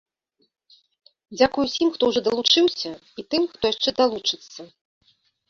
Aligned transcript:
Дзякуем 1.37 1.67
усім, 1.71 1.87
хто 1.97 2.03
ўжо 2.13 2.19
далучыўся, 2.29 2.91
і 2.95 3.21
тым, 3.35 3.47
хто 3.53 3.63
яшчэ 3.75 3.89
далучыцца. 4.01 4.59